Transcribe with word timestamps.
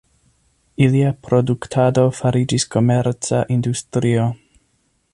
Ilia 0.85 1.11
produktado 1.27 2.05
fariĝis 2.21 2.67
komerca 2.77 3.43
industrio. 3.59 4.29